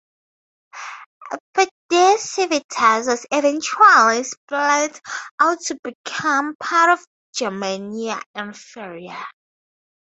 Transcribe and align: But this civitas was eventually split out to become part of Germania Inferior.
But 1.53 1.69
this 1.91 2.31
civitas 2.31 3.05
was 3.05 3.27
eventually 3.31 4.23
split 4.23 4.99
out 5.39 5.61
to 5.65 5.75
become 5.83 6.55
part 6.55 6.89
of 6.97 7.05
Germania 7.35 8.19
Inferior. 8.33 9.23